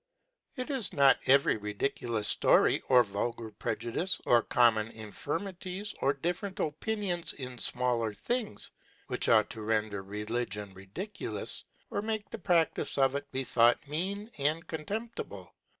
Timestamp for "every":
1.27-1.57